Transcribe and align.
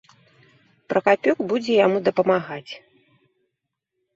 Пракапюк 0.93 1.37
будзе 1.51 1.73
яму 1.85 1.97
дапамагаць. 2.07 2.71